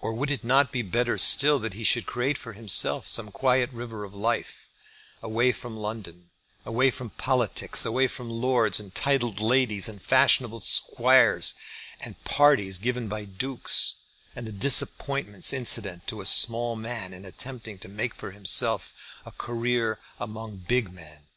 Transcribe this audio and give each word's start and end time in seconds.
Or 0.00 0.12
would 0.12 0.32
it 0.32 0.42
not 0.42 0.72
be 0.72 0.82
better 0.82 1.16
still 1.16 1.60
that 1.60 1.74
he 1.74 1.84
should 1.84 2.04
create 2.04 2.36
for 2.36 2.52
himself 2.52 3.06
some 3.06 3.30
quiet 3.30 3.70
river 3.72 4.02
of 4.02 4.12
life, 4.12 4.68
away 5.22 5.52
from 5.52 5.76
London, 5.76 6.30
away 6.66 6.90
from 6.90 7.10
politics, 7.10 7.84
away 7.84 8.08
from 8.08 8.28
lords, 8.28 8.80
and 8.80 8.92
titled 8.92 9.38
ladies, 9.38 9.88
and 9.88 10.02
fashionable 10.02 10.58
squares, 10.58 11.54
and 12.00 12.16
the 12.16 12.28
parties 12.28 12.78
given 12.78 13.06
by 13.06 13.24
dukes, 13.24 14.00
and 14.34 14.48
the 14.48 14.52
disappointments 14.52 15.52
incident 15.52 16.08
to 16.08 16.20
a 16.20 16.26
small 16.26 16.74
man 16.74 17.14
in 17.14 17.24
attempting 17.24 17.78
to 17.78 17.88
make 17.88 18.16
for 18.16 18.32
himself 18.32 18.92
a 19.24 19.30
career 19.30 20.00
among 20.18 20.56
big 20.56 20.92
men? 20.92 21.28